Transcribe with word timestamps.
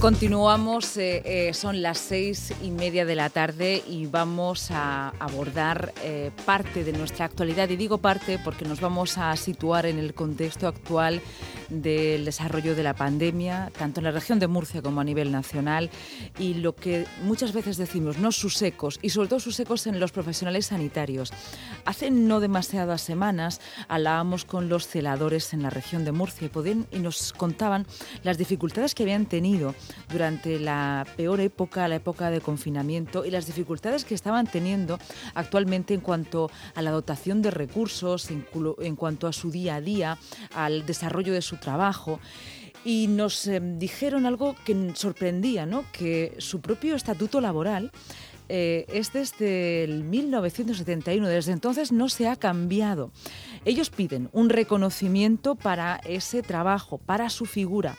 Continuamos, 0.00 0.98
eh, 0.98 1.22
eh, 1.24 1.54
son 1.54 1.80
las 1.80 1.96
seis 1.96 2.52
y 2.62 2.70
media 2.70 3.06
de 3.06 3.14
la 3.14 3.30
tarde 3.30 3.82
y 3.88 4.04
vamos 4.04 4.70
a 4.70 5.08
abordar 5.18 5.94
eh, 6.04 6.30
parte 6.44 6.84
de 6.84 6.92
nuestra 6.92 7.24
actualidad. 7.24 7.70
Y 7.70 7.76
digo 7.76 7.96
parte 7.96 8.38
porque 8.44 8.66
nos 8.66 8.82
vamos 8.82 9.16
a 9.16 9.34
situar 9.36 9.86
en 9.86 9.98
el 9.98 10.12
contexto 10.12 10.68
actual 10.68 11.22
del 11.68 12.24
desarrollo 12.24 12.74
de 12.74 12.82
la 12.82 12.94
pandemia, 12.94 13.70
tanto 13.76 14.00
en 14.00 14.04
la 14.04 14.10
región 14.10 14.38
de 14.38 14.46
Murcia 14.46 14.82
como 14.82 15.00
a 15.00 15.04
nivel 15.04 15.32
nacional, 15.32 15.90
y 16.38 16.54
lo 16.54 16.74
que 16.74 17.06
muchas 17.22 17.52
veces 17.52 17.76
decimos, 17.76 18.18
no 18.18 18.32
sus 18.32 18.60
ecos, 18.62 18.98
y 19.02 19.10
sobre 19.10 19.28
todo 19.28 19.40
sus 19.40 19.58
ecos 19.60 19.86
en 19.86 20.00
los 20.00 20.12
profesionales 20.12 20.66
sanitarios. 20.66 21.32
Hace 21.84 22.10
no 22.10 22.40
demasiadas 22.40 23.02
semanas 23.02 23.60
hablábamos 23.88 24.44
con 24.44 24.68
los 24.68 24.86
celadores 24.86 25.52
en 25.52 25.62
la 25.62 25.70
región 25.70 26.04
de 26.04 26.12
Murcia 26.12 26.46
y, 26.46 26.50
podían, 26.50 26.86
y 26.90 26.98
nos 26.98 27.32
contaban 27.32 27.86
las 28.22 28.38
dificultades 28.38 28.94
que 28.94 29.02
habían 29.02 29.26
tenido 29.26 29.74
durante 30.10 30.58
la 30.58 31.06
peor 31.16 31.40
época, 31.40 31.88
la 31.88 31.96
época 31.96 32.30
de 32.30 32.40
confinamiento, 32.40 33.24
y 33.24 33.30
las 33.30 33.46
dificultades 33.46 34.04
que 34.04 34.14
estaban 34.14 34.46
teniendo 34.46 34.98
actualmente 35.34 35.94
en 35.94 36.00
cuanto 36.00 36.50
a 36.74 36.82
la 36.82 36.90
dotación 36.90 37.42
de 37.42 37.50
recursos, 37.50 38.30
en, 38.30 38.46
en 38.80 38.96
cuanto 38.96 39.26
a 39.26 39.32
su 39.32 39.50
día 39.50 39.76
a 39.76 39.80
día, 39.80 40.18
al 40.54 40.86
desarrollo 40.86 41.32
de 41.32 41.42
su 41.42 41.55
trabajo 41.56 42.20
y 42.84 43.08
nos 43.08 43.46
eh, 43.46 43.60
dijeron 43.60 44.26
algo 44.26 44.54
que 44.64 44.92
sorprendía, 44.94 45.66
¿no? 45.66 45.84
que 45.92 46.34
su 46.38 46.60
propio 46.60 46.94
estatuto 46.94 47.40
laboral 47.40 47.90
eh, 48.48 48.86
es 48.88 49.12
desde 49.12 49.82
el 49.82 50.04
1971, 50.04 51.26
desde 51.26 51.52
entonces 51.52 51.90
no 51.90 52.08
se 52.08 52.28
ha 52.28 52.36
cambiado. 52.36 53.10
Ellos 53.64 53.90
piden 53.90 54.28
un 54.32 54.50
reconocimiento 54.50 55.56
para 55.56 55.96
ese 56.04 56.42
trabajo, 56.42 56.98
para 56.98 57.28
su 57.28 57.44
figura 57.46 57.96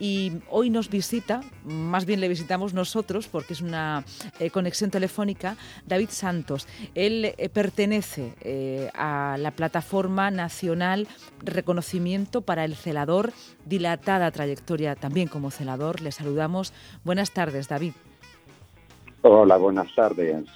y 0.00 0.32
hoy 0.48 0.70
nos 0.70 0.88
visita, 0.88 1.42
más 1.62 2.06
bien 2.06 2.20
le 2.20 2.28
visitamos 2.28 2.72
nosotros 2.72 3.28
porque 3.28 3.52
es 3.52 3.60
una 3.60 4.02
eh, 4.40 4.50
conexión 4.50 4.90
telefónica, 4.90 5.56
David 5.86 6.08
Santos. 6.08 6.66
Él 6.94 7.34
eh, 7.36 7.48
pertenece 7.50 8.34
eh, 8.40 8.90
a 8.94 9.36
la 9.38 9.50
Plataforma 9.50 10.30
Nacional 10.30 11.06
Reconocimiento 11.44 12.40
para 12.40 12.64
el 12.64 12.74
Celador, 12.74 13.32
dilatada 13.66 14.30
trayectoria 14.30 14.96
también 14.96 15.28
como 15.28 15.50
celador. 15.50 16.00
Le 16.00 16.12
saludamos. 16.12 16.72
Buenas 17.04 17.32
tardes, 17.32 17.68
David. 17.68 17.92
Hola, 19.22 19.58
buenas 19.58 19.94
tardes, 19.94 20.46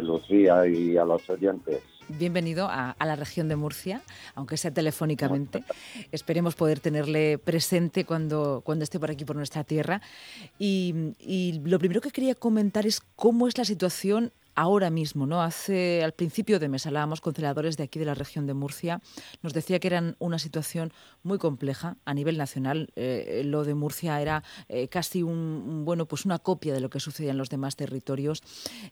Lucía 0.00 0.64
y 0.68 0.96
a 0.96 1.04
los 1.04 1.28
oyentes 1.28 1.82
bienvenido 2.08 2.68
a, 2.70 2.96
la 2.98 3.16
región 3.16 3.48
de 3.48 3.56
Murcia, 3.56 4.02
aunque 4.34 4.56
sea 4.56 4.70
telefónicamente. 4.72 5.64
Esperemos 6.10 6.54
poder 6.54 6.80
tenerle 6.80 7.38
presente 7.38 8.04
cuando, 8.04 8.62
cuando 8.64 8.84
esté 8.84 8.98
por 9.00 9.10
aquí, 9.10 9.24
por 9.24 9.36
nuestra 9.36 9.64
tierra. 9.64 10.02
Y, 10.58 11.14
y 11.18 11.60
lo 11.64 11.78
primero 11.78 12.00
que 12.00 12.10
quería 12.10 12.34
comentar 12.34 12.86
es 12.86 13.00
cómo 13.16 13.48
es 13.48 13.58
la 13.58 13.64
situación 13.64 14.32
ahora 14.54 14.90
mismo, 14.90 15.26
¿no? 15.26 15.42
Hace 15.42 16.02
al 16.02 16.12
principio 16.12 16.58
de 16.58 16.68
mes 16.68 16.86
hablábamos 16.86 17.20
con 17.20 17.34
celadores 17.34 17.76
de 17.76 17.84
aquí 17.84 17.98
de 17.98 18.04
la 18.04 18.14
región 18.14 18.46
de 18.46 18.54
Murcia, 18.54 19.00
nos 19.42 19.52
decía 19.52 19.78
que 19.78 19.88
era 19.88 20.14
una 20.18 20.38
situación 20.38 20.92
muy 21.22 21.38
compleja 21.38 21.96
a 22.04 22.14
nivel 22.14 22.36
nacional. 22.36 22.92
Eh, 22.96 23.42
lo 23.44 23.64
de 23.64 23.74
Murcia 23.74 24.20
era 24.20 24.42
eh, 24.68 24.88
casi 24.88 25.22
un, 25.22 25.84
bueno, 25.84 26.06
pues 26.06 26.24
una 26.24 26.38
copia 26.38 26.74
de 26.74 26.80
lo 26.80 26.90
que 26.90 27.00
sucedía 27.00 27.30
en 27.30 27.38
los 27.38 27.48
demás 27.48 27.76
territorios. 27.76 28.42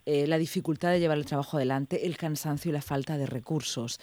Eh, 0.06 0.26
la 0.26 0.38
dificultad 0.38 0.90
de 0.90 1.00
llevar 1.00 1.18
el 1.18 1.26
trabajo 1.26 1.56
adelante, 1.56 2.06
el 2.06 2.16
cansancio 2.16 2.70
y 2.70 2.72
la 2.72 2.82
falta 2.82 3.18
de 3.18 3.26
recursos. 3.26 4.00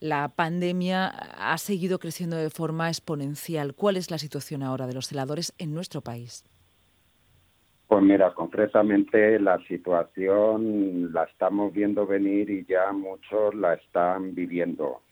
La 0.00 0.28
pandemia 0.28 1.06
ha 1.06 1.58
seguido 1.58 1.98
creciendo 1.98 2.36
de 2.36 2.50
forma 2.50 2.88
exponencial. 2.88 3.74
¿Cuál 3.74 3.96
es 3.96 4.10
la 4.10 4.18
situación 4.18 4.62
ahora 4.62 4.86
de 4.86 4.94
los 4.94 5.08
celadores 5.08 5.52
en 5.58 5.72
nuestro 5.74 6.00
país? 6.00 6.44
Pues 7.88 8.02
mira, 8.02 8.34
concretamente 8.34 9.38
la 9.38 9.58
situación 9.66 11.12
la 11.12 11.22
estamos 11.24 11.72
viendo 11.72 12.04
venir 12.04 12.50
y 12.50 12.64
ya 12.64 12.90
muchos 12.92 13.54
la 13.54 13.74
están 13.74 14.34
viviendo. 14.34 15.02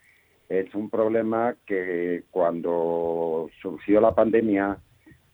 Es 0.49 0.75
un 0.75 0.91
problema 0.91 1.55
que 1.67 2.25
cuando 2.33 3.49
surgió 3.63 4.01
la 4.01 4.13
pandemia, 4.13 4.77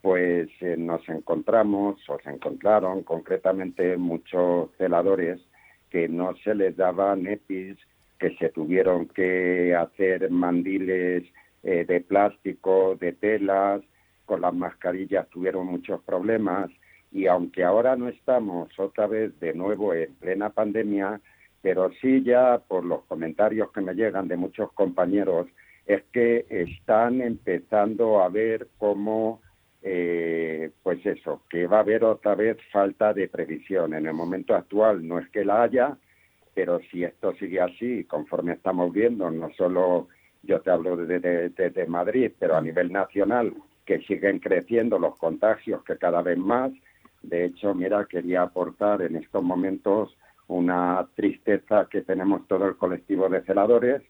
pues 0.01 0.49
eh, 0.61 0.75
nos 0.77 1.07
encontramos, 1.09 1.97
o 2.09 2.19
se 2.23 2.29
encontraron 2.29 3.01
concretamente 3.01 3.97
muchos 3.97 4.69
celadores 4.77 5.41
que 5.89 6.07
no 6.07 6.35
se 6.43 6.53
les 6.53 6.77
daban 6.77 7.25
EPIs, 7.25 7.77
que 8.19 8.35
se 8.37 8.49
tuvieron 8.49 9.07
que 9.07 9.75
hacer 9.75 10.29
mandiles 10.29 11.23
eh, 11.63 11.85
de 11.85 12.01
plástico, 12.01 12.95
de 12.99 13.13
telas, 13.13 13.81
con 14.25 14.41
las 14.41 14.53
mascarillas 14.53 15.27
tuvieron 15.29 15.65
muchos 15.65 16.01
problemas 16.03 16.69
y 17.11 17.27
aunque 17.27 17.63
ahora 17.63 17.95
no 17.95 18.07
estamos 18.07 18.69
otra 18.79 19.07
vez 19.07 19.37
de 19.39 19.53
nuevo 19.53 19.93
en 19.93 20.13
plena 20.15 20.49
pandemia, 20.49 21.19
pero 21.61 21.91
sí 22.01 22.23
ya 22.23 22.59
por 22.67 22.85
los 22.85 23.03
comentarios 23.03 23.71
que 23.71 23.81
me 23.81 23.93
llegan 23.93 24.27
de 24.27 24.37
muchos 24.37 24.71
compañeros, 24.73 25.47
es 25.85 26.03
que 26.13 26.45
están 26.49 27.21
empezando 27.21 28.21
a 28.21 28.29
ver 28.29 28.67
cómo, 28.77 29.41
eh, 29.81 30.71
pues 30.81 31.05
eso, 31.05 31.43
que 31.49 31.67
va 31.67 31.77
a 31.77 31.81
haber 31.81 32.03
otra 32.03 32.35
vez 32.35 32.57
falta 32.71 33.13
de 33.13 33.27
previsión. 33.27 33.93
En 33.93 34.07
el 34.07 34.13
momento 34.13 34.55
actual 34.55 35.05
no 35.05 35.19
es 35.19 35.27
que 35.29 35.43
la 35.43 35.63
haya, 35.63 35.97
pero 36.53 36.79
si 36.91 37.03
esto 37.03 37.33
sigue 37.33 37.61
así, 37.61 38.05
conforme 38.05 38.53
estamos 38.53 38.91
viendo, 38.91 39.29
no 39.29 39.51
solo 39.53 40.07
yo 40.43 40.61
te 40.61 40.71
hablo 40.71 40.97
desde 40.97 41.49
de, 41.49 41.85
Madrid, 41.87 42.31
pero 42.39 42.55
a 42.55 42.61
nivel 42.61 42.91
nacional, 42.91 43.53
que 43.85 43.99
siguen 44.01 44.39
creciendo 44.39 44.97
los 44.97 45.17
contagios, 45.17 45.83
que 45.83 45.97
cada 45.97 46.21
vez 46.21 46.37
más, 46.37 46.71
de 47.21 47.45
hecho, 47.45 47.73
mira, 47.75 48.05
quería 48.05 48.43
aportar 48.43 49.01
en 49.01 49.15
estos 49.15 49.43
momentos 49.43 50.17
una 50.47 51.07
tristeza 51.15 51.87
que 51.89 52.01
tenemos 52.01 52.47
todo 52.47 52.67
el 52.67 52.75
colectivo 52.75 53.29
de 53.29 53.41
celadores, 53.43 54.01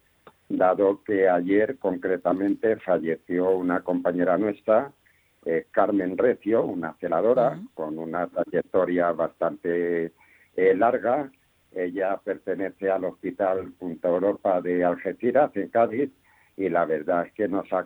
dado 0.50 1.04
que 1.04 1.30
ayer 1.30 1.78
concretamente 1.78 2.78
falleció 2.78 3.52
una 3.52 3.82
compañera 3.82 4.38
nuestra, 4.38 4.92
eh, 5.46 5.68
Carmen 5.72 6.18
Recio, 6.18 6.64
una 6.64 6.94
celadora 7.00 7.60
con 7.74 7.98
una 7.98 8.28
trayectoria 8.28 9.12
bastante 9.12 10.14
eh, 10.56 10.76
larga. 10.76 11.32
Ella 11.74 12.20
pertenece 12.24 12.90
al 12.90 13.06
Hospital 13.06 13.72
Punta 13.74 14.10
Europa 14.10 14.62
de 14.62 14.84
Algeciras, 14.84 15.52
en 15.56 15.70
Cádiz, 15.70 16.12
y 16.58 16.70
la 16.70 16.86
verdad 16.86 17.28
es 17.28 17.34
que 17.34 17.48
nos 17.48 17.72
ha 17.72 17.86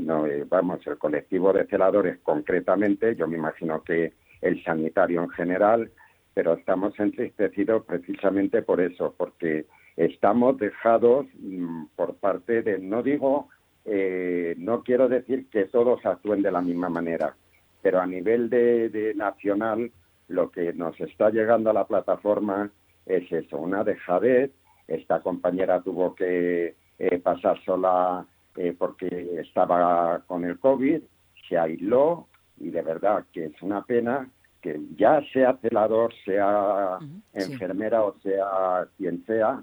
no, 0.00 0.26
eh, 0.26 0.44
vamos, 0.48 0.86
el 0.86 0.98
colectivo 0.98 1.52
de 1.52 1.66
celadores 1.66 2.18
concretamente, 2.22 3.16
yo 3.16 3.26
me 3.26 3.36
imagino 3.36 3.82
que 3.82 4.12
el 4.42 4.62
sanitario 4.64 5.22
en 5.22 5.30
general, 5.30 5.90
pero 6.34 6.54
estamos 6.54 6.98
entristecidos 6.98 7.84
precisamente 7.84 8.62
por 8.62 8.80
eso, 8.80 9.14
porque 9.16 9.66
estamos 9.96 10.58
dejados 10.58 11.26
mm, 11.40 11.84
por 11.96 12.16
parte 12.16 12.62
de, 12.62 12.78
no 12.78 13.02
digo, 13.02 13.48
eh, 13.84 14.54
no 14.58 14.82
quiero 14.82 15.08
decir 15.08 15.46
que 15.50 15.64
todos 15.66 16.04
actúen 16.06 16.42
de 16.42 16.52
la 16.52 16.60
misma 16.60 16.88
manera, 16.88 17.34
pero 17.82 18.00
a 18.00 18.06
nivel 18.06 18.48
de, 18.48 19.12
nacional 19.16 19.90
lo 20.28 20.50
que 20.50 20.72
nos 20.72 20.98
está 21.00 21.30
llegando 21.30 21.70
a 21.70 21.74
la 21.74 21.86
plataforma 21.86 22.70
es 23.06 23.30
eso, 23.30 23.58
una 23.58 23.84
dejadez. 23.84 24.52
Esta 24.86 25.20
compañera 25.20 25.80
tuvo 25.80 26.14
que 26.14 26.76
eh, 26.98 27.18
pasar 27.18 27.62
sola 27.64 28.24
eh, 28.56 28.74
porque 28.78 29.40
estaba 29.40 30.22
con 30.26 30.44
el 30.44 30.58
COVID, 30.58 31.02
se 31.48 31.58
aisló, 31.58 32.28
y 32.58 32.70
de 32.70 32.82
verdad 32.82 33.24
que 33.32 33.46
es 33.46 33.62
una 33.62 33.82
pena 33.84 34.28
que 34.60 34.80
ya 34.96 35.20
sea 35.32 35.58
celador, 35.60 36.12
sea 36.24 36.98
enfermera 37.32 38.04
o 38.04 38.14
sea 38.22 38.86
quien 38.96 39.24
sea, 39.26 39.62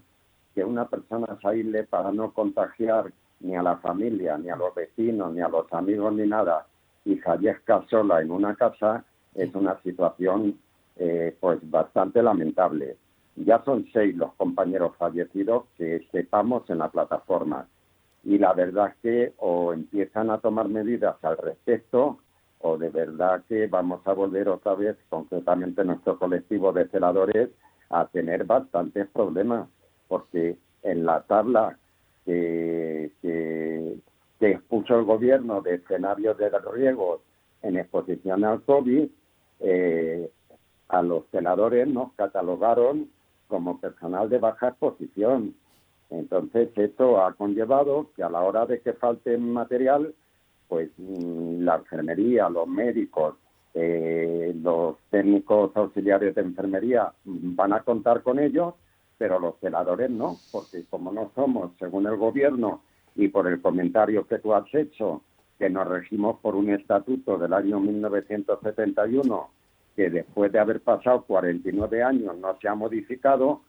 que 0.53 0.63
una 0.63 0.87
persona 0.87 1.37
aísle 1.43 1.83
para 1.85 2.11
no 2.11 2.33
contagiar 2.33 3.11
ni 3.39 3.55
a 3.55 3.63
la 3.63 3.77
familia, 3.77 4.37
ni 4.37 4.49
a 4.49 4.57
los 4.57 4.75
vecinos, 4.75 5.33
ni 5.33 5.41
a 5.41 5.47
los 5.47 5.71
amigos, 5.71 6.13
ni 6.13 6.27
nada, 6.27 6.67
y 7.05 7.15
fallezca 7.15 7.85
sola 7.89 8.21
en 8.21 8.31
una 8.31 8.55
casa, 8.55 9.05
es 9.33 9.53
una 9.55 9.81
situación 9.81 10.59
eh, 10.97 11.35
pues 11.39 11.59
bastante 11.69 12.21
lamentable. 12.21 12.97
Ya 13.37 13.63
son 13.63 13.87
seis 13.93 14.15
los 14.17 14.33
compañeros 14.33 14.97
fallecidos 14.97 15.63
que 15.77 16.05
sepamos 16.11 16.69
en 16.69 16.79
la 16.79 16.89
plataforma. 16.89 17.67
Y 18.25 18.37
la 18.37 18.51
verdad 18.51 18.89
es 18.89 18.95
que 19.01 19.33
o 19.37 19.71
empiezan 19.71 20.29
a 20.29 20.39
tomar 20.39 20.67
medidas 20.67 21.15
al 21.23 21.37
respecto 21.37 22.19
o 22.59 22.77
de 22.77 22.89
verdad 22.89 23.43
que 23.47 23.67
vamos 23.67 24.01
a 24.05 24.13
volver 24.13 24.49
otra 24.49 24.75
vez, 24.75 24.97
concretamente 25.09 25.83
nuestro 25.83 26.17
colectivo 26.19 26.71
de 26.71 26.87
celadores, 26.89 27.49
a 27.89 28.05
tener 28.07 28.43
bastantes 28.45 29.07
problemas, 29.07 29.67
porque 30.07 30.57
en 30.83 31.05
la 31.05 31.21
tabla 31.21 31.77
que, 32.25 33.11
expuso 34.41 34.97
el 34.97 35.05
gobierno 35.05 35.61
de 35.61 35.75
escenarios 35.75 36.37
de 36.37 36.49
riesgos 36.73 37.21
en 37.61 37.77
exposición 37.77 38.43
al 38.45 38.61
COVID, 38.63 39.09
eh, 39.59 40.29
a 40.87 41.01
los 41.01 41.25
celadores 41.31 41.87
nos 41.87 42.13
catalogaron 42.13 43.09
como 43.47 43.79
personal 43.79 44.29
de 44.29 44.39
baja 44.39 44.69
exposición. 44.69 45.55
Entonces, 46.09 46.69
esto 46.75 47.23
ha 47.23 47.33
conllevado 47.33 48.09
que 48.15 48.23
a 48.23 48.29
la 48.29 48.41
hora 48.41 48.65
de 48.65 48.79
que 48.81 48.93
falte 48.93 49.37
material, 49.37 50.13
pues 50.69 50.89
mm, 50.97 51.63
la 51.63 51.75
enfermería, 51.75 52.47
los 52.49 52.67
médicos 52.67 53.35
eh, 53.73 54.53
los 54.63 54.97
técnicos 55.11 55.71
auxiliares 55.75 56.33
de 56.33 56.41
enfermería 56.41 57.13
van 57.23 57.73
a 57.73 57.81
contar 57.81 58.23
con 58.23 58.39
ellos, 58.39 58.73
pero 59.17 59.39
los 59.39 59.59
celadores 59.59 60.09
no, 60.09 60.37
porque 60.51 60.85
como 60.89 61.11
no 61.11 61.31
somos, 61.35 61.71
según 61.77 62.07
el 62.07 62.15
gobierno 62.15 62.83
y 63.15 63.27
por 63.27 63.47
el 63.47 63.61
comentario 63.61 64.25
que 64.25 64.39
tú 64.39 64.53
has 64.53 64.73
hecho, 64.73 65.23
que 65.57 65.69
nos 65.69 65.87
regimos 65.87 66.39
por 66.39 66.55
un 66.55 66.69
estatuto 66.69 67.37
del 67.37 67.53
año 67.53 67.79
1971 67.79 69.49
que 69.95 70.09
después 70.09 70.51
de 70.51 70.59
haber 70.59 70.79
pasado 70.81 71.23
49 71.25 72.03
años 72.03 72.37
no 72.37 72.57
se 72.61 72.69
ha 72.69 72.75
modificado, 72.75 73.63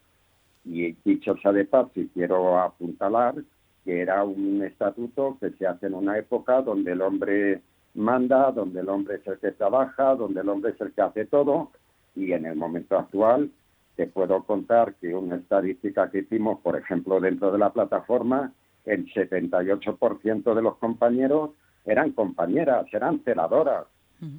y 0.65 0.93
dicho 1.05 1.35
sea 1.43 1.51
de 1.53 1.65
paz, 1.65 1.89
si 1.93 2.09
quiero 2.15 2.59
apuntalar, 2.59 3.35
que 3.85 4.01
era 4.01 4.25
un 4.25 4.63
estatuto 4.63 5.37
que 5.41 5.51
se 5.51 5.67
hace 5.67 5.87
en 5.87 5.95
una 5.95 6.19
época 6.19 6.63
donde 6.63 6.93
el 6.93 7.03
hombre 7.03 7.63
manda, 7.95 8.53
donde 8.53 8.81
el 8.81 8.89
hombre 8.89 9.17
es 9.17 9.27
el 9.27 9.39
que 9.39 9.53
trabaja, 9.53 10.15
donde 10.15 10.41
el 10.41 10.49
hombre 10.49 10.73
es 10.73 10.81
el 10.81 10.93
que 10.93 11.03
hace 11.03 11.25
todo, 11.27 11.71
y 12.15 12.33
en 12.33 12.47
el 12.47 12.57
momento 12.57 12.99
actual 12.99 13.51
te 13.97 14.07
puedo 14.07 14.43
contar 14.45 14.95
que 14.95 15.15
una 15.15 15.37
estadística 15.37 16.11
que 16.11 16.21
hicimos, 16.21 16.61
por 16.61 16.77
ejemplo, 16.77 17.21
dentro 17.21 17.53
de 17.53 17.59
la 17.59 17.73
plataforma, 17.73 18.53
el 18.85 19.07
78% 19.13 20.55
de 20.55 20.63
los 20.63 20.77
compañeros 20.77 21.51
eran 21.85 22.13
compañeras, 22.13 22.87
eran 22.93 23.21
celadoras. 23.21 23.87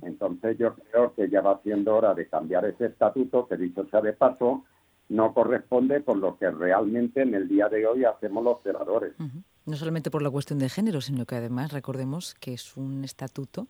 Entonces 0.03 0.59
yo 0.59 0.75
creo 0.75 1.13
que 1.15 1.27
ya 1.27 1.41
va 1.41 1.59
siendo 1.63 1.95
hora 1.95 2.13
de 2.13 2.27
cambiar 2.27 2.65
ese 2.65 2.85
estatuto, 2.85 3.47
que 3.47 3.57
dicho 3.57 3.85
sea 3.89 4.01
de 4.01 4.13
paso, 4.13 4.63
no 5.11 5.33
corresponde 5.33 6.03
con 6.03 6.21
lo 6.21 6.37
que 6.37 6.49
realmente 6.49 7.21
en 7.21 7.35
el 7.35 7.47
día 7.47 7.67
de 7.67 7.85
hoy 7.85 8.05
hacemos 8.05 8.43
los 8.43 8.63
celadores. 8.63 9.13
No 9.65 9.75
solamente 9.75 10.09
por 10.09 10.21
la 10.21 10.29
cuestión 10.29 10.57
de 10.57 10.69
género, 10.69 11.01
sino 11.01 11.25
que 11.25 11.35
además 11.35 11.73
recordemos 11.73 12.33
que 12.35 12.53
es 12.53 12.77
un 12.77 13.03
estatuto 13.03 13.67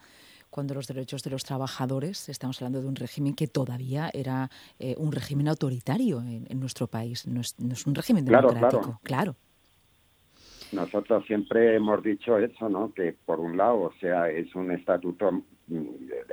cuando 0.52 0.76
los 0.76 0.88
derechos 0.88 1.24
de 1.24 1.32
los 1.32 1.44
trabajadores, 1.44 2.30
estamos 2.30 2.62
hablando 2.62 2.82
de 2.82 2.88
un 2.88 2.96
régimen 2.96 3.34
que 3.34 3.48
todavía 3.48 4.10
era 4.14 4.50
eh, 4.80 4.96
un 4.98 5.12
régimen 5.12 5.48
autoritario 5.48 6.22
en, 6.22 6.60
nuestro 6.60 6.88
país, 6.88 7.26
no 7.26 7.42
es, 7.42 7.56
un 7.88 7.96
régimen 7.96 8.26
democrático, 8.26 9.00
claro. 9.02 9.36
Nosotros 10.74 11.26
siempre 11.26 11.76
hemos 11.76 12.04
dicho 12.04 12.38
eso, 12.38 12.70
¿no? 12.70 12.94
Que 12.94 13.16
por 13.26 13.40
un 13.40 13.58
lado, 13.58 13.82
o 13.82 13.94
sea, 14.00 14.30
es 14.30 14.54
un 14.56 14.72
estatuto. 14.72 15.42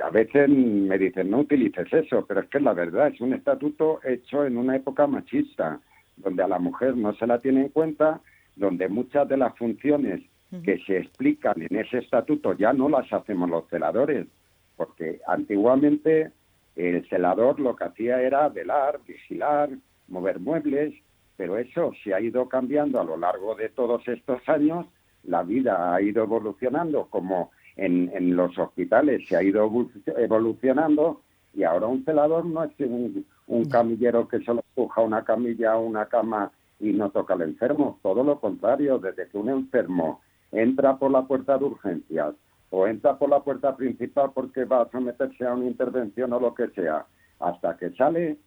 A 0.03 0.09
veces 0.09 0.49
me 0.49 0.97
dicen 0.97 1.29
no 1.29 1.39
utilices 1.39 1.91
eso, 1.93 2.25
pero 2.27 2.41
es 2.41 2.49
que 2.49 2.59
la 2.59 2.73
verdad 2.73 3.07
es 3.07 3.21
un 3.21 3.33
estatuto 3.33 3.99
hecho 4.03 4.45
en 4.45 4.57
una 4.57 4.75
época 4.75 5.07
machista, 5.07 5.79
donde 6.17 6.43
a 6.43 6.47
la 6.47 6.59
mujer 6.59 6.97
no 6.97 7.13
se 7.13 7.25
la 7.27 7.39
tiene 7.39 7.61
en 7.61 7.69
cuenta, 7.69 8.21
donde 8.55 8.89
muchas 8.89 9.27
de 9.29 9.37
las 9.37 9.57
funciones 9.57 10.21
que 10.63 10.79
se 10.79 10.97
explican 10.97 11.61
en 11.61 11.77
ese 11.77 11.99
estatuto 11.99 12.53
ya 12.53 12.73
no 12.73 12.89
las 12.89 13.11
hacemos 13.13 13.49
los 13.49 13.67
celadores, 13.69 14.27
porque 14.75 15.21
antiguamente 15.27 16.31
el 16.75 17.07
celador 17.07 17.59
lo 17.59 17.75
que 17.75 17.83
hacía 17.83 18.21
era 18.21 18.49
velar, 18.49 18.99
vigilar, 19.07 19.69
mover 20.07 20.39
muebles, 20.39 20.93
pero 21.37 21.57
eso 21.57 21.91
se 22.03 22.13
ha 22.13 22.19
ido 22.19 22.49
cambiando 22.49 22.99
a 22.99 23.03
lo 23.03 23.15
largo 23.15 23.55
de 23.55 23.69
todos 23.69 24.05
estos 24.07 24.41
años, 24.49 24.85
la 25.23 25.43
vida 25.43 25.93
ha 25.93 26.01
ido 26.01 26.23
evolucionando 26.23 27.07
como 27.09 27.51
en, 27.75 28.35
los 28.35 28.57
hospitales 28.57 29.27
se 29.27 29.35
ha 29.35 29.43
ido 29.43 29.69
evolucionando 30.17 31.21
y 31.53 31.63
ahora 31.63 31.87
un 31.87 32.03
celador 32.03 32.45
no 32.45 32.63
es 32.63 32.71
un, 32.79 33.25
camillero 33.69 34.27
que 34.27 34.41
solo 34.41 34.63
empuja 34.69 35.01
una 35.01 35.23
camilla 35.23 35.77
o 35.77 35.85
una 35.85 36.05
cama 36.05 36.51
y 36.79 36.91
no 36.91 37.09
toca 37.09 37.33
al 37.33 37.41
enfermo, 37.41 37.99
todo 38.01 38.23
lo 38.23 38.39
contrario, 38.39 38.99
desde 38.99 39.27
que 39.27 39.37
un 39.37 39.49
enfermo 39.49 40.21
entra 40.51 40.97
por 40.97 41.11
la 41.11 41.23
puerta 41.23 41.57
de 41.57 41.65
urgencias 41.65 42.35
o 42.69 42.87
entra 42.87 43.17
por 43.17 43.29
la 43.29 43.41
puerta 43.41 43.75
principal 43.75 44.31
porque 44.33 44.65
va 44.65 44.83
a 44.83 44.91
someterse 44.91 45.45
a 45.45 45.53
una 45.53 45.65
intervención 45.65 46.31
o 46.33 46.39
lo 46.39 46.53
que 46.53 46.69
sea, 46.69 47.05
hasta 47.39 47.77
que 47.77 47.91
sale, 47.91 48.37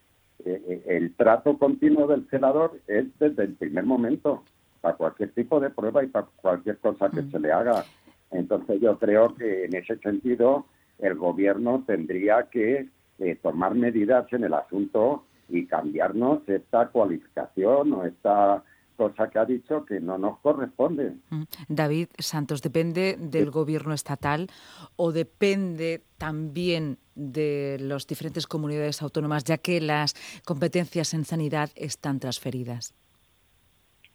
eh, 0.44 0.62
eh, 0.66 0.82
el 0.86 1.14
trato 1.14 1.58
continuo 1.58 2.06
del 2.06 2.26
celador 2.28 2.80
es 2.86 3.06
desde 3.18 3.44
el 3.44 3.54
primer 3.54 3.84
momento, 3.84 4.44
para 4.80 4.96
cualquier 4.96 5.30
tipo 5.30 5.60
de 5.60 5.70
prueba 5.70 6.04
y 6.04 6.08
para 6.08 6.26
cualquier 6.36 6.76
cosa 6.78 7.08
que 7.08 7.22
mm. 7.22 7.30
se 7.30 7.38
le 7.38 7.52
haga. 7.52 7.84
Entonces 8.32 8.80
yo 8.80 8.98
creo 8.98 9.34
que 9.34 9.66
en 9.66 9.76
ese 9.76 9.96
sentido 9.98 10.66
el 10.98 11.14
gobierno 11.14 11.84
tendría 11.86 12.48
que 12.50 12.88
eh, 13.18 13.38
tomar 13.42 13.74
medidas 13.74 14.26
en 14.32 14.44
el 14.44 14.54
asunto 14.54 15.26
y 15.48 15.66
cambiarnos 15.66 16.48
esta 16.48 16.88
cualificación 16.88 17.92
o 17.92 18.04
esta 18.04 18.64
cosa 18.96 19.28
que 19.28 19.38
ha 19.38 19.44
dicho 19.44 19.84
que 19.84 20.00
no 20.00 20.18
nos 20.18 20.38
corresponde. 20.40 21.16
Mm. 21.30 21.42
David 21.68 22.08
Santos, 22.18 22.62
¿depende 22.62 23.16
del 23.18 23.50
gobierno 23.50 23.94
estatal 23.94 24.48
o 24.96 25.12
depende 25.12 26.02
también 26.18 26.98
de 27.14 27.78
las 27.80 28.06
diferentes 28.06 28.46
comunidades 28.46 29.02
autónomas, 29.02 29.44
ya 29.44 29.58
que 29.58 29.80
las 29.80 30.14
competencias 30.44 31.14
en 31.14 31.24
sanidad 31.24 31.70
están 31.74 32.20
transferidas? 32.20 32.94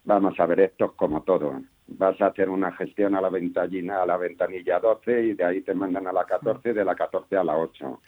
Vamos 0.04 0.38
a 0.40 0.46
ver, 0.46 0.60
esto 0.60 0.86
es 0.86 0.92
como 0.92 1.22
todo. 1.22 1.60
Vas 1.88 2.20
a 2.20 2.26
hacer 2.26 2.50
una 2.50 2.72
gestión 2.72 3.14
a 3.14 3.20
la 3.20 3.30
ventanilla, 3.30 4.02
a 4.02 4.06
la 4.06 4.16
ventanilla 4.16 4.78
12 4.78 5.22
y 5.22 5.32
de 5.34 5.44
ahí 5.44 5.60
te 5.62 5.74
mandan 5.74 6.06
a 6.06 6.12
la 6.12 6.24
14, 6.24 6.74
de 6.74 6.84
la 6.84 6.94
14 6.94 7.36
a 7.36 7.44
la 7.44 7.56
8. 7.56 8.00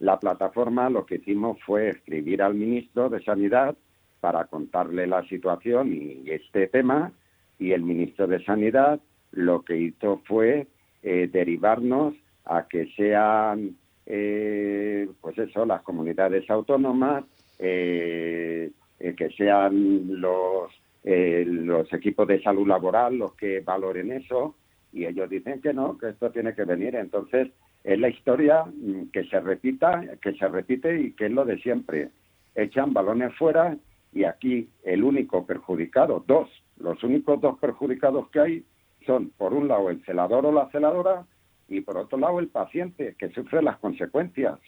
La 0.00 0.18
plataforma 0.20 0.88
lo 0.90 1.04
que 1.04 1.16
hicimos 1.16 1.58
fue 1.64 1.88
escribir 1.88 2.42
al 2.42 2.54
ministro 2.54 3.08
de 3.08 3.22
Sanidad 3.24 3.74
para 4.20 4.44
contarle 4.44 5.06
la 5.06 5.26
situación 5.28 5.92
y 5.92 6.30
este 6.30 6.68
tema 6.68 7.12
y 7.58 7.72
el 7.72 7.82
ministro 7.82 8.26
de 8.26 8.44
Sanidad 8.44 9.00
lo 9.32 9.62
que 9.62 9.76
hizo 9.76 10.20
fue 10.24 10.66
eh, 11.02 11.28
derivarnos 11.32 12.14
a 12.44 12.66
que 12.68 12.86
sean 12.96 13.76
eh, 14.06 15.08
pues 15.20 15.38
eso 15.38 15.66
las 15.66 15.82
comunidades 15.82 16.48
autónomas 16.50 17.24
eh, 17.58 18.70
que 18.98 19.30
sean 19.36 20.20
los 20.20 20.70
los 21.06 21.92
equipos 21.92 22.26
de 22.26 22.42
salud 22.42 22.66
laboral 22.66 23.16
los 23.16 23.34
que 23.34 23.60
valoren 23.60 24.10
eso 24.10 24.56
y 24.92 25.04
ellos 25.04 25.30
dicen 25.30 25.60
que 25.60 25.72
no 25.72 25.96
que 25.98 26.08
esto 26.08 26.30
tiene 26.30 26.54
que 26.54 26.64
venir. 26.64 26.96
Entonces 26.96 27.48
es 27.84 27.98
la 28.00 28.08
historia 28.08 28.64
mm, 28.64 29.10
que 29.12 29.24
se 29.24 29.38
repita 29.40 30.02
que 30.20 30.32
se 30.34 30.48
repite 30.48 31.00
y 31.00 31.12
que 31.12 31.26
es 31.26 31.32
lo 31.32 31.44
de 31.44 31.58
siempre. 31.58 32.10
Echan 32.54 32.92
balones 32.92 33.34
fuera 33.36 33.76
y 34.12 34.24
aquí 34.24 34.68
el 34.82 35.04
único 35.04 35.46
perjudicado, 35.46 36.24
dos, 36.26 36.48
los 36.78 37.02
únicos 37.04 37.40
dos 37.40 37.58
perjudicados 37.58 38.28
que 38.30 38.40
hay 38.40 38.64
son, 39.04 39.30
por 39.36 39.52
un 39.52 39.68
lado, 39.68 39.90
el 39.90 40.02
celador 40.04 40.46
o 40.46 40.52
la 40.52 40.68
celadora 40.70 41.26
y 41.68 41.82
por 41.82 41.96
otro 41.98 42.18
lado, 42.18 42.40
el 42.40 42.48
paciente 42.48 43.14
que 43.18 43.28
sufre 43.30 43.62
las 43.62 43.78
consecuencias. 43.78 44.58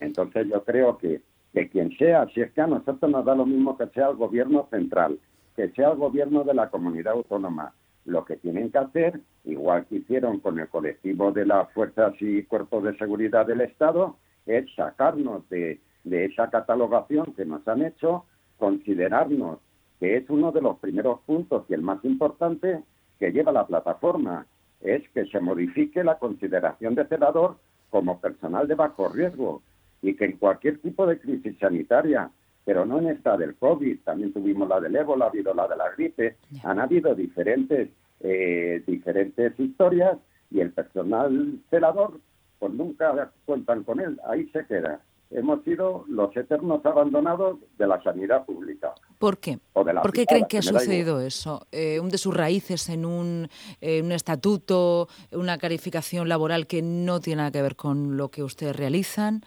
Entonces 0.00 0.48
yo 0.48 0.64
creo 0.64 0.98
que, 0.98 1.20
que 1.52 1.68
quien 1.68 1.96
sea, 1.98 2.26
si 2.34 2.40
es 2.40 2.50
que 2.52 2.62
a 2.62 2.66
nosotros 2.66 3.10
nos 3.10 3.24
da 3.24 3.34
lo 3.34 3.46
mismo 3.46 3.76
que 3.76 3.86
sea 3.88 4.08
el 4.08 4.16
gobierno 4.16 4.66
central, 4.70 5.18
que 5.56 5.70
sea 5.70 5.90
el 5.90 5.98
gobierno 5.98 6.44
de 6.44 6.54
la 6.54 6.70
comunidad 6.70 7.14
autónoma, 7.14 7.74
lo 8.04 8.24
que 8.24 8.36
tienen 8.36 8.70
que 8.70 8.78
hacer, 8.78 9.20
igual 9.44 9.86
que 9.86 9.96
hicieron 9.96 10.40
con 10.40 10.58
el 10.58 10.68
colectivo 10.68 11.30
de 11.32 11.46
las 11.46 11.70
fuerzas 11.72 12.14
y 12.20 12.42
cuerpos 12.44 12.84
de 12.84 12.96
seguridad 12.96 13.46
del 13.46 13.60
Estado, 13.60 14.16
es 14.46 14.66
sacarnos 14.74 15.48
de, 15.48 15.80
esa 16.04 16.50
catalogación 16.50 17.32
que 17.34 17.44
nos 17.44 17.66
han 17.68 17.82
hecho 17.82 18.24
considerarnos 18.58 19.58
que 20.00 20.16
es 20.16 20.28
uno 20.30 20.50
de 20.50 20.60
los 20.60 20.78
primeros 20.78 21.20
puntos 21.20 21.64
y 21.68 21.74
el 21.74 21.82
más 21.82 22.04
importante 22.04 22.82
que 23.20 23.30
lleva 23.30 23.52
la 23.52 23.66
plataforma, 23.66 24.46
es 24.80 25.08
que 25.10 25.26
se 25.26 25.38
modifique 25.38 26.02
la 26.02 26.18
consideración 26.18 26.96
de 26.96 27.06
celador 27.06 27.56
como 27.90 28.20
personal 28.20 28.66
de 28.66 28.74
bajo 28.74 29.10
riesgo 29.10 29.62
y 30.00 30.14
que 30.14 30.24
en 30.24 30.38
cualquier 30.38 30.78
tipo 30.78 31.06
de 31.06 31.20
crisis 31.20 31.56
sanitaria, 31.60 32.32
pero 32.64 32.84
no 32.84 32.98
en 32.98 33.08
esta 33.08 33.36
del 33.36 33.56
COVID, 33.56 34.00
también 34.04 34.32
tuvimos 34.32 34.68
la 34.68 34.80
del 34.80 34.96
ébola, 34.96 35.26
ha 35.26 35.28
habido 35.28 35.54
la 35.54 35.68
de 35.68 35.76
la 35.76 35.90
gripe, 35.90 36.36
han 36.62 36.78
habido 36.78 37.14
diferentes, 37.14 37.88
eh, 38.20 38.82
diferentes 38.86 39.58
historias 39.58 40.18
y 40.50 40.60
el 40.60 40.72
personal 40.72 41.58
celador 41.70 42.20
pues 42.58 42.72
nunca 42.72 43.32
cuentan 43.44 43.82
con 43.82 44.00
él, 44.00 44.20
ahí 44.24 44.48
se 44.52 44.64
queda 44.66 45.00
hemos 45.34 45.62
sido 45.64 46.04
los 46.08 46.36
eternos 46.36 46.84
abandonados 46.84 47.58
de 47.78 47.86
la 47.86 48.02
sanidad 48.02 48.44
pública. 48.44 48.92
¿Por 49.18 49.38
qué? 49.38 49.58
¿Por 49.72 50.12
qué 50.12 50.26
creen 50.26 50.46
que 50.46 50.58
ha 50.58 50.62
sucedido 50.62 51.20
eso? 51.20 51.66
Eh, 51.72 52.00
¿Un 52.00 52.08
de 52.08 52.18
sus 52.18 52.34
raíces 52.34 52.88
en 52.88 53.04
un, 53.04 53.48
en 53.80 54.06
un 54.06 54.12
estatuto, 54.12 55.08
una 55.32 55.58
calificación 55.58 56.28
laboral 56.28 56.66
que 56.66 56.82
no 56.82 57.20
tiene 57.20 57.38
nada 57.38 57.52
que 57.52 57.62
ver 57.62 57.76
con 57.76 58.16
lo 58.16 58.30
que 58.30 58.42
ustedes 58.42 58.76
realizan? 58.76 59.42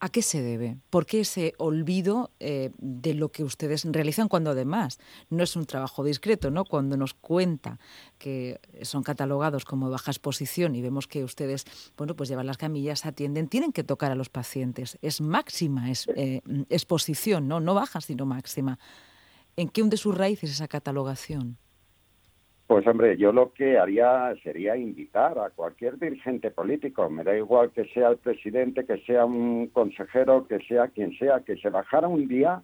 ¿A 0.00 0.08
qué 0.10 0.22
se 0.22 0.42
debe? 0.42 0.76
¿Por 0.90 1.06
qué 1.06 1.20
ese 1.20 1.54
olvido 1.56 2.30
eh, 2.38 2.72
de 2.78 3.14
lo 3.14 3.30
que 3.30 3.42
ustedes 3.42 3.84
realizan 3.84 4.28
cuando 4.28 4.50
además 4.50 4.98
no 5.30 5.42
es 5.42 5.56
un 5.56 5.64
trabajo 5.64 6.04
discreto, 6.04 6.50
¿no? 6.50 6.64
Cuando 6.64 6.96
nos 6.96 7.14
cuenta 7.14 7.78
que 8.18 8.60
son 8.82 9.02
catalogados 9.02 9.64
como 9.64 9.88
baja 9.88 10.10
exposición 10.10 10.74
y 10.74 10.82
vemos 10.82 11.06
que 11.06 11.24
ustedes, 11.24 11.64
bueno, 11.96 12.14
pues 12.16 12.28
llevan 12.28 12.46
las 12.46 12.58
camillas, 12.58 13.06
atienden, 13.06 13.48
tienen 13.48 13.72
que 13.72 13.84
tocar 13.84 14.12
a 14.12 14.14
los 14.14 14.28
pacientes. 14.28 14.98
Es 15.00 15.20
máxima 15.20 15.90
es, 15.90 16.06
eh, 16.16 16.42
exposición, 16.68 17.48
¿no? 17.48 17.60
No 17.60 17.74
baja, 17.74 18.00
sino 18.00 18.26
máxima. 18.26 18.78
¿En 19.56 19.68
qué 19.68 19.82
hunde 19.82 19.96
sus 19.96 20.16
raíces 20.16 20.50
esa 20.50 20.68
catalogación? 20.68 21.56
Pues 22.66 22.86
hombre, 22.86 23.18
yo 23.18 23.30
lo 23.30 23.52
que 23.52 23.78
haría 23.78 24.34
sería 24.42 24.74
invitar 24.74 25.38
a 25.38 25.50
cualquier 25.50 25.98
dirigente 25.98 26.50
político, 26.50 27.10
me 27.10 27.22
da 27.22 27.36
igual 27.36 27.70
que 27.72 27.84
sea 27.92 28.08
el 28.08 28.16
presidente, 28.16 28.86
que 28.86 28.98
sea 29.04 29.26
un 29.26 29.66
consejero, 29.66 30.46
que 30.46 30.60
sea 30.60 30.88
quien 30.88 31.12
sea, 31.18 31.40
que 31.40 31.56
se 31.58 31.68
bajara 31.68 32.08
un 32.08 32.26
día, 32.26 32.62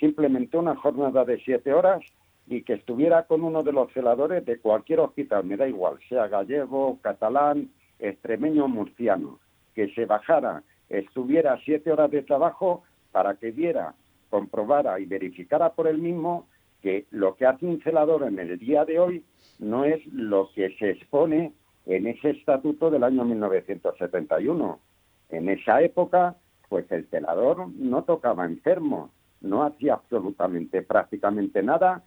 simplemente 0.00 0.56
una 0.56 0.74
jornada 0.74 1.26
de 1.26 1.38
siete 1.44 1.74
horas 1.74 2.02
y 2.46 2.62
que 2.62 2.72
estuviera 2.72 3.26
con 3.26 3.42
uno 3.42 3.62
de 3.62 3.72
los 3.72 3.92
celadores 3.92 4.44
de 4.46 4.58
cualquier 4.58 5.00
hospital, 5.00 5.44
me 5.44 5.58
da 5.58 5.68
igual, 5.68 5.98
sea 6.08 6.28
gallego, 6.28 6.98
catalán, 7.02 7.68
extremeño 7.98 8.68
murciano, 8.68 9.38
que 9.74 9.92
se 9.94 10.06
bajara, 10.06 10.62
estuviera 10.88 11.60
siete 11.62 11.92
horas 11.92 12.10
de 12.10 12.22
trabajo 12.22 12.84
para 13.12 13.34
que 13.34 13.50
viera, 13.50 13.94
comprobara 14.30 14.98
y 14.98 15.04
verificara 15.04 15.74
por 15.74 15.86
él 15.88 15.98
mismo 15.98 16.48
que 16.82 17.06
lo 17.10 17.36
que 17.36 17.46
hace 17.46 17.64
un 17.64 17.80
celador 17.82 18.24
en 18.24 18.38
el 18.38 18.58
día 18.58 18.84
de 18.84 18.98
hoy 18.98 19.24
no 19.58 19.84
es 19.84 20.04
lo 20.06 20.50
que 20.54 20.76
se 20.76 20.90
expone 20.90 21.52
en 21.86 22.06
ese 22.06 22.30
estatuto 22.30 22.90
del 22.90 23.04
año 23.04 23.24
1971. 23.24 24.78
En 25.30 25.48
esa 25.48 25.80
época, 25.80 26.36
pues 26.68 26.90
el 26.90 27.06
celador 27.08 27.68
no 27.74 28.02
tocaba 28.02 28.44
enfermo, 28.44 29.10
no 29.40 29.64
hacía 29.64 29.94
absolutamente, 29.94 30.82
prácticamente 30.82 31.62
nada 31.62 32.02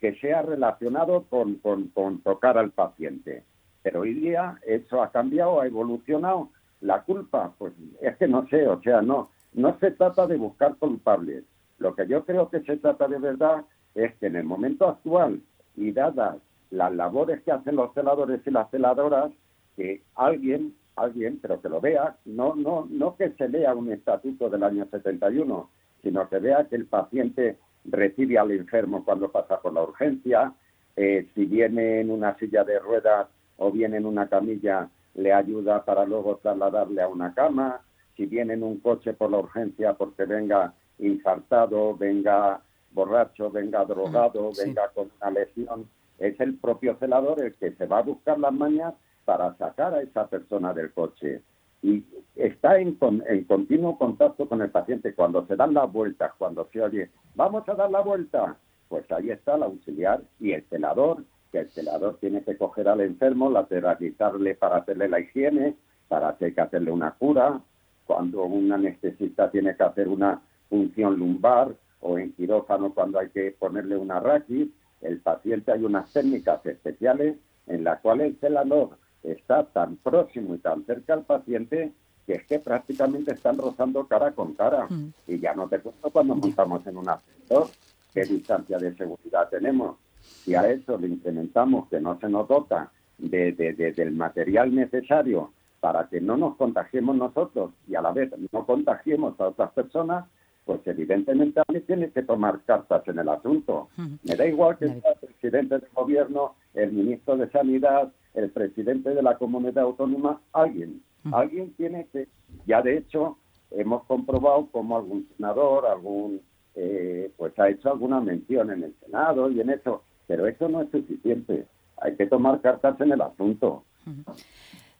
que 0.00 0.14
sea 0.16 0.42
relacionado 0.42 1.24
con, 1.24 1.56
con, 1.56 1.88
con 1.88 2.20
tocar 2.20 2.58
al 2.58 2.70
paciente. 2.70 3.44
Pero 3.82 4.00
hoy 4.00 4.14
día 4.14 4.58
eso 4.66 5.02
ha 5.02 5.10
cambiado, 5.10 5.60
ha 5.60 5.66
evolucionado. 5.66 6.50
La 6.80 7.02
culpa, 7.02 7.54
pues 7.56 7.72
es 8.00 8.16
que 8.16 8.28
no 8.28 8.46
sé, 8.48 8.66
o 8.66 8.80
sea, 8.82 9.00
no, 9.00 9.30
no 9.54 9.78
se 9.78 9.90
trata 9.92 10.26
de 10.26 10.36
buscar 10.36 10.76
culpables. 10.76 11.44
Lo 11.78 11.94
que 11.94 12.06
yo 12.06 12.24
creo 12.24 12.48
que 12.50 12.60
se 12.60 12.76
trata 12.76 13.08
de 13.08 13.18
verdad 13.18 13.64
es 13.96 14.14
que 14.16 14.26
en 14.26 14.36
el 14.36 14.44
momento 14.44 14.86
actual 14.86 15.40
y 15.74 15.90
dadas 15.90 16.36
las 16.70 16.92
labores 16.94 17.42
que 17.42 17.52
hacen 17.52 17.76
los 17.76 17.92
celadores 17.94 18.40
y 18.44 18.50
las 18.50 18.70
celadoras, 18.70 19.32
que 19.76 20.02
alguien, 20.14 20.74
alguien, 20.96 21.38
pero 21.40 21.60
que 21.60 21.68
lo 21.68 21.80
vea, 21.80 22.16
no, 22.24 22.54
no, 22.54 22.86
no 22.90 23.16
que 23.16 23.30
se 23.32 23.48
lea 23.48 23.74
un 23.74 23.90
estatuto 23.90 24.50
del 24.50 24.62
año 24.62 24.86
71, 24.90 25.70
sino 26.02 26.28
que 26.28 26.38
vea 26.38 26.66
que 26.68 26.76
el 26.76 26.86
paciente 26.86 27.58
recibe 27.84 28.38
al 28.38 28.50
enfermo 28.50 29.04
cuando 29.04 29.30
pasa 29.30 29.60
por 29.60 29.72
la 29.72 29.82
urgencia, 29.82 30.52
eh, 30.96 31.28
si 31.34 31.46
viene 31.46 32.00
en 32.00 32.10
una 32.10 32.36
silla 32.38 32.64
de 32.64 32.78
ruedas 32.78 33.28
o 33.58 33.70
viene 33.70 33.98
en 33.98 34.06
una 34.06 34.28
camilla, 34.28 34.88
le 35.14 35.32
ayuda 35.32 35.84
para 35.84 36.04
luego 36.04 36.36
trasladarle 36.36 37.02
a 37.02 37.08
una 37.08 37.32
cama, 37.32 37.80
si 38.16 38.26
viene 38.26 38.54
en 38.54 38.62
un 38.62 38.80
coche 38.80 39.12
por 39.14 39.30
la 39.30 39.38
urgencia 39.38 39.94
porque 39.94 40.24
venga 40.24 40.74
infartado, 40.98 41.96
venga 41.96 42.60
borracho, 42.92 43.50
venga 43.50 43.84
drogado, 43.84 44.50
venga 44.56 44.88
con 44.94 45.10
una 45.20 45.30
lesión, 45.30 45.88
es 46.18 46.38
el 46.40 46.56
propio 46.56 46.96
celador 46.98 47.42
el 47.42 47.54
que 47.54 47.72
se 47.72 47.86
va 47.86 47.98
a 47.98 48.02
buscar 48.02 48.38
las 48.38 48.52
mañas 48.52 48.94
para 49.24 49.54
sacar 49.56 49.94
a 49.94 50.02
esa 50.02 50.26
persona 50.28 50.72
del 50.72 50.92
coche. 50.92 51.42
Y 51.82 52.04
está 52.34 52.78
en, 52.78 52.98
en 53.28 53.44
continuo 53.44 53.98
contacto 53.98 54.48
con 54.48 54.62
el 54.62 54.70
paciente. 54.70 55.14
Cuando 55.14 55.46
se 55.46 55.56
dan 55.56 55.74
las 55.74 55.92
vueltas, 55.92 56.32
cuando 56.38 56.68
se 56.72 56.80
oye, 56.80 57.10
vamos 57.34 57.68
a 57.68 57.74
dar 57.74 57.90
la 57.90 58.00
vuelta, 58.00 58.56
pues 58.88 59.10
ahí 59.12 59.30
está 59.30 59.56
el 59.56 59.64
auxiliar 59.64 60.22
y 60.40 60.52
el 60.52 60.64
celador, 60.64 61.24
que 61.52 61.58
el 61.58 61.70
celador 61.70 62.16
tiene 62.18 62.42
que 62.42 62.56
coger 62.56 62.88
al 62.88 63.02
enfermo, 63.02 63.50
lateralizarle 63.50 64.54
para 64.54 64.78
hacerle 64.78 65.08
la 65.08 65.20
higiene, 65.20 65.76
para 66.08 66.30
hacer 66.30 66.54
que 66.54 66.60
hacerle 66.60 66.90
una 66.90 67.12
cura, 67.12 67.60
cuando 68.06 68.44
un 68.44 68.72
anestesista 68.72 69.50
tiene 69.50 69.76
que 69.76 69.82
hacer 69.82 70.08
una 70.08 70.40
función 70.68 71.18
lumbar 71.18 71.74
o 72.00 72.18
en 72.18 72.32
quirófano 72.32 72.92
cuando 72.92 73.18
hay 73.18 73.30
que 73.30 73.52
ponerle 73.52 73.96
una 73.96 74.20
raquis, 74.20 74.68
el 75.00 75.20
paciente 75.20 75.72
hay 75.72 75.84
unas 75.84 76.12
técnicas 76.12 76.64
especiales 76.64 77.36
en 77.66 77.84
las 77.84 78.00
cuales 78.00 78.28
el 78.28 78.38
celador 78.38 78.98
está 79.22 79.64
tan 79.64 79.96
próximo 79.96 80.54
y 80.54 80.58
tan 80.58 80.84
cerca 80.84 81.14
al 81.14 81.24
paciente 81.24 81.92
que 82.26 82.34
es 82.34 82.46
que 82.46 82.58
prácticamente 82.58 83.32
están 83.32 83.56
rozando 83.56 84.06
cara 84.06 84.32
con 84.32 84.54
cara. 84.54 84.86
Mm. 84.88 85.12
Y 85.28 85.38
ya 85.38 85.54
no 85.54 85.68
te 85.68 85.78
cuento 85.78 86.10
cuando 86.10 86.34
montamos 86.34 86.86
en 86.86 86.96
un 86.96 87.08
ascensor 87.08 87.68
qué 88.12 88.24
distancia 88.24 88.78
de 88.78 88.94
seguridad 88.96 89.48
tenemos. 89.48 89.96
Si 90.20 90.54
a 90.54 90.68
eso 90.68 90.98
le 90.98 91.08
incrementamos 91.08 91.88
que 91.88 92.00
no 92.00 92.18
se 92.18 92.28
nos 92.28 92.48
dota 92.48 92.90
de, 93.18 93.52
del 93.52 94.12
material 94.12 94.74
necesario 94.74 95.52
para 95.80 96.08
que 96.08 96.20
no 96.20 96.36
nos 96.36 96.56
contagiemos 96.56 97.16
nosotros 97.16 97.72
y 97.86 97.94
a 97.94 98.00
la 98.00 98.10
vez 98.10 98.30
no 98.52 98.66
contagiemos 98.66 99.38
a 99.40 99.48
otras 99.48 99.70
personas, 99.72 100.24
pues 100.66 100.80
evidentemente 100.84 101.60
a 101.60 101.72
mí 101.72 101.80
tiene 101.80 102.10
que 102.10 102.22
tomar 102.22 102.60
cartas 102.66 103.06
en 103.06 103.20
el 103.20 103.28
asunto. 103.28 103.88
Me 104.24 104.34
da 104.34 104.46
igual 104.46 104.76
que 104.76 104.88
sea 104.88 105.12
el 105.12 105.28
presidente 105.28 105.78
del 105.78 105.88
gobierno, 105.94 106.56
el 106.74 106.92
ministro 106.92 107.36
de 107.36 107.48
Sanidad, 107.50 108.12
el 108.34 108.50
presidente 108.50 109.10
de 109.10 109.22
la 109.22 109.38
comunidad 109.38 109.84
autónoma, 109.84 110.40
alguien. 110.52 111.02
Alguien 111.32 111.72
tiene 111.74 112.06
que, 112.12 112.28
ya 112.66 112.82
de 112.82 112.98
hecho, 112.98 113.38
hemos 113.70 114.04
comprobado 114.04 114.68
como 114.72 114.96
algún 114.96 115.28
senador, 115.36 115.86
algún, 115.86 116.40
eh, 116.74 117.30
pues 117.36 117.56
ha 117.58 117.68
hecho 117.68 117.92
alguna 117.92 118.20
mención 118.20 118.72
en 118.72 118.84
el 118.84 118.94
Senado 119.04 119.50
y 119.50 119.60
en 119.60 119.70
eso, 119.70 120.02
pero 120.26 120.48
eso 120.48 120.68
no 120.68 120.82
es 120.82 120.90
suficiente. 120.90 121.66
Hay 121.98 122.16
que 122.16 122.26
tomar 122.26 122.60
cartas 122.60 123.00
en 123.00 123.12
el 123.12 123.20
asunto. 123.20 123.84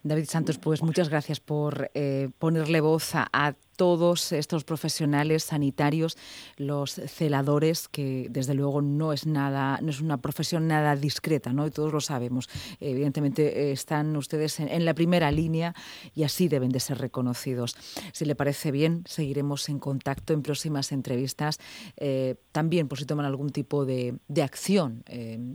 David 0.03 0.25
Santos, 0.25 0.57
pues 0.57 0.81
muchas 0.81 1.09
gracias 1.09 1.39
por 1.39 1.91
eh, 1.93 2.29
ponerle 2.39 2.79
voz 2.81 3.13
a, 3.15 3.55
todos 3.77 4.33
estos 4.33 4.65
profesionales 4.65 5.43
sanitarios, 5.43 6.17
los 6.57 6.91
celadores, 6.91 7.87
que 7.87 8.27
desde 8.29 8.55
luego 8.55 8.81
no 8.81 9.13
es 9.13 9.25
nada, 9.25 9.79
no 9.81 9.91
es 9.91 10.01
una 10.01 10.17
profesión 10.17 10.67
nada 10.67 10.95
discreta, 10.95 11.53
¿no? 11.53 11.65
Y 11.65 11.71
todos 11.71 11.93
lo 11.93 12.01
sabemos. 12.01 12.49
Evidentemente 12.81 13.69
eh, 13.69 13.71
están 13.71 14.17
ustedes 14.17 14.59
en, 14.59 14.83
la 14.83 14.93
primera 14.93 15.31
línea 15.31 15.73
y 16.13 16.23
así 16.23 16.47
deben 16.47 16.71
de 16.71 16.79
ser 16.79 16.97
reconocidos. 16.97 17.75
Si 18.11 18.25
le 18.25 18.35
parece 18.35 18.71
bien, 18.71 19.03
seguiremos 19.05 19.69
en 19.69 19.79
contacto 19.79 20.33
en 20.33 20.41
próximas 20.41 20.91
entrevistas, 20.91 21.59
eh, 21.95 22.35
también 22.51 22.87
por 22.87 22.97
si 22.97 23.05
toman 23.05 23.25
algún 23.25 23.51
tipo 23.51 23.85
de, 23.85 24.19
acción, 24.41 25.03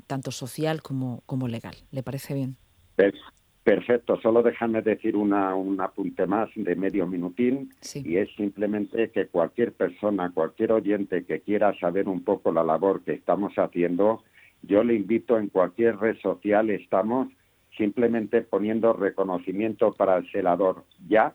tanto 0.06 0.30
social 0.30 0.82
como, 0.82 1.22
como 1.26 1.48
legal. 1.48 1.74
¿Le 1.90 2.02
parece 2.02 2.34
bien? 2.34 2.56
Perfecto, 2.94 3.41
solo 4.23 4.42
déjame 4.42 4.83
decir 4.83 5.16
una, 5.16 5.54
un 5.54 5.81
apunte 5.81 6.26
más 6.26 6.50
de 6.57 6.75
medio 6.75 7.07
minutín 7.07 7.71
y 7.95 8.16
es 8.16 8.28
simplemente 8.35 9.11
que 9.11 9.26
cualquier 9.26 9.73
persona, 9.73 10.33
cualquier 10.35 10.73
oyente 10.73 11.25
que 11.25 11.40
quiera 11.40 11.73
saber 11.78 12.09
un 12.09 12.25
poco 12.25 12.52
la 12.52 12.64
labor 12.64 13.02
que 13.02 13.12
estamos 13.12 13.54
haciendo, 13.57 14.25
yo 14.62 14.83
le 14.83 14.95
invito 14.95 15.38
en 15.38 15.49
cualquier 15.49 15.97
red 15.99 16.16
social, 16.19 16.71
estamos 16.71 17.28
simplemente 17.76 18.42
poniendo 18.42 18.92
reconocimiento 18.92 19.92
para 19.92 20.16
el 20.16 20.31
celador 20.31 20.85
ya. 21.09 21.35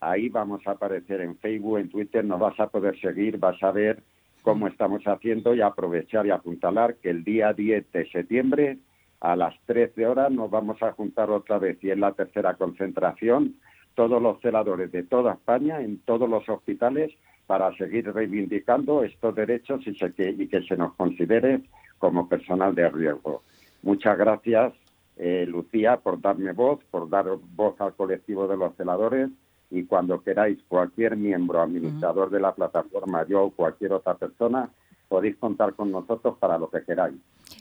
Ahí 0.00 0.28
vamos 0.28 0.66
a 0.66 0.72
aparecer 0.72 1.20
en 1.20 1.36
Facebook, 1.38 1.78
en 1.78 1.88
Twitter, 1.88 2.24
nos 2.24 2.38
vas 2.38 2.58
a 2.60 2.68
poder 2.68 2.98
seguir, 3.00 3.38
vas 3.38 3.60
a 3.62 3.72
ver 3.72 4.02
cómo 4.42 4.68
estamos 4.68 5.02
haciendo 5.04 5.54
y 5.54 5.60
aprovechar 5.60 6.26
y 6.26 6.30
apuntalar 6.30 6.96
que 6.96 7.10
el 7.10 7.24
día 7.24 7.52
10 7.52 7.90
de 7.90 8.08
septiembre 8.10 8.78
a 9.20 9.36
las 9.36 9.54
13 9.66 10.06
horas 10.06 10.30
nos 10.30 10.50
vamos 10.50 10.82
a 10.82 10.92
juntar 10.92 11.30
otra 11.30 11.58
vez 11.58 11.82
y 11.82 11.90
en 11.90 12.00
la 12.00 12.12
tercera 12.12 12.54
concentración 12.54 13.56
todos 13.94 14.20
los 14.20 14.40
celadores 14.40 14.92
de 14.92 15.02
toda 15.04 15.34
España 15.34 15.80
en 15.80 15.98
todos 16.00 16.28
los 16.28 16.48
hospitales 16.48 17.12
para 17.46 17.74
seguir 17.76 18.12
reivindicando 18.12 19.02
estos 19.04 19.34
derechos 19.34 19.80
y, 19.86 19.90
y 19.90 20.48
que 20.48 20.62
se 20.62 20.76
nos 20.76 20.94
considere 20.94 21.62
como 21.98 22.28
personal 22.28 22.74
de 22.74 22.88
riesgo. 22.90 23.42
Muchas 23.82 24.18
gracias, 24.18 24.74
eh, 25.16 25.46
Lucía, 25.48 25.96
por 25.98 26.20
darme 26.20 26.52
voz, 26.52 26.80
por 26.90 27.08
dar 27.08 27.26
voz 27.54 27.80
al 27.80 27.94
colectivo 27.94 28.48
de 28.48 28.56
los 28.56 28.74
celadores 28.76 29.30
y 29.70 29.84
cuando 29.84 30.22
queráis 30.22 30.58
cualquier 30.68 31.16
miembro 31.16 31.60
administrador 31.60 32.30
de 32.30 32.40
la 32.40 32.54
plataforma, 32.54 33.26
yo 33.26 33.44
o 33.44 33.50
cualquier 33.50 33.92
otra 33.92 34.14
persona, 34.14 34.68
podéis 35.08 35.36
contar 35.36 35.74
con 35.74 35.90
nosotros 35.90 36.36
para 36.38 36.58
lo 36.58 36.68
que 36.68 36.82
queráis. 36.82 37.16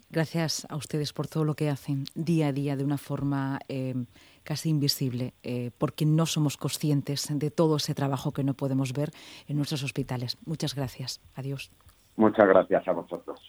Gracias 0.09 0.65
a 0.69 0.75
ustedes 0.75 1.13
por 1.13 1.27
todo 1.27 1.43
lo 1.43 1.55
que 1.55 1.69
hacen 1.69 2.05
día 2.13 2.47
a 2.47 2.51
día 2.53 2.75
de 2.75 2.83
una 2.83 2.97
forma 2.97 3.59
eh, 3.67 3.95
casi 4.43 4.69
invisible, 4.69 5.33
eh, 5.43 5.71
porque 5.77 6.05
no 6.05 6.25
somos 6.25 6.57
conscientes 6.57 7.27
de 7.31 7.51
todo 7.51 7.77
ese 7.77 7.95
trabajo 7.95 8.31
que 8.31 8.43
no 8.43 8.53
podemos 8.53 8.93
ver 8.93 9.11
en 9.47 9.57
nuestros 9.57 9.83
hospitales. 9.83 10.37
Muchas 10.45 10.75
gracias. 10.75 11.21
Adiós. 11.35 11.71
Muchas 12.15 12.47
gracias 12.47 12.87
a 12.87 12.91
vosotros. 12.93 13.41